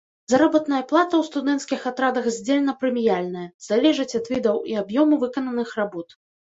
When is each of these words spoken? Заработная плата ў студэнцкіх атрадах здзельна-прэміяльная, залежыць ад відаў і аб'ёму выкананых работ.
Заработная 0.31 0.79
плата 0.91 1.13
ў 1.17 1.23
студэнцкіх 1.27 1.85
атрадах 1.91 2.25
здзельна-прэміяльная, 2.39 3.47
залежыць 3.69 4.11
ад 4.23 4.35
відаў 4.35 4.57
і 4.75 4.83
аб'ёму 4.85 5.25
выкананых 5.29 5.81
работ. 5.85 6.23